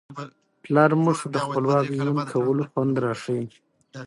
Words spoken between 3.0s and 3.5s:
را ښيي.